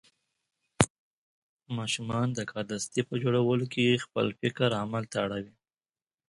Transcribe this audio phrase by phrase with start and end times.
[1.77, 5.55] ماشومان د کاردستي په جوړولو کې خپل فکر عمل ته اړوي.